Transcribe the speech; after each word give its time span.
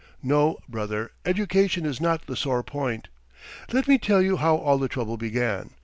No, 0.23 0.57
brother, 0.67 1.11
education 1.25 1.85
is 1.85 2.01
not 2.01 2.25
the 2.25 2.35
sore 2.35 2.63
point. 2.63 3.07
Let 3.71 3.87
me 3.87 3.99
tell 3.99 4.19
you 4.19 4.37
how 4.37 4.55
all 4.55 4.79
the 4.79 4.87
trouble 4.89 5.15
began. 5.15 5.75